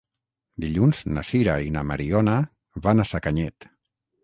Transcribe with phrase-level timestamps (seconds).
[0.63, 2.39] Dilluns na Sira i na Mariona
[2.89, 3.71] van a Sacanyet.